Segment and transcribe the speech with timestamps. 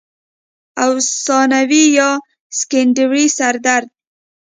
[0.83, 0.91] او
[1.25, 2.09] ثانوي يا
[2.57, 3.87] سيکنډري سردرد